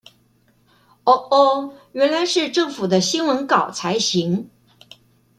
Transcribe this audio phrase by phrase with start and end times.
[1.03, 4.49] 喔喔原來是政府的新聞稿才行